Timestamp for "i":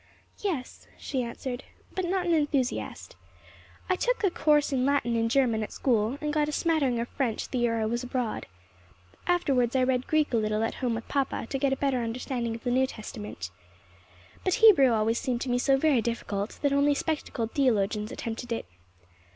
3.87-3.95, 7.79-7.85, 9.75-9.83